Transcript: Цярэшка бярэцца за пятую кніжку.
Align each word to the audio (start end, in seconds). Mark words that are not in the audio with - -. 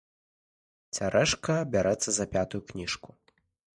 Цярэшка 0.95 1.55
бярэцца 1.75 2.09
за 2.17 2.25
пятую 2.35 2.61
кніжку. 2.73 3.09